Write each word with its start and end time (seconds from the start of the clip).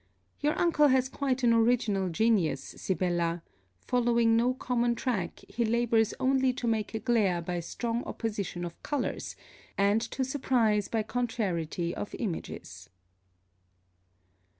Your 0.39 0.57
uncle 0.57 0.87
has 0.87 1.07
quite 1.07 1.43
an 1.43 1.53
original 1.53 2.09
genius, 2.09 2.63
Sibella; 2.75 3.43
following 3.85 4.35
no 4.35 4.55
common 4.55 4.95
track, 4.95 5.41
he 5.47 5.63
labours 5.63 6.15
only 6.19 6.53
to 6.53 6.65
make 6.65 6.95
a 6.95 6.99
glare 6.99 7.39
by 7.39 7.59
strong 7.59 8.03
opposition 8.05 8.65
of 8.65 8.81
colours, 8.81 9.35
and 9.77 10.01
to 10.01 10.25
surprise 10.25 10.87
by 10.87 11.03
contrariety 11.03 11.93
of 11.93 12.15
images. 12.17 12.89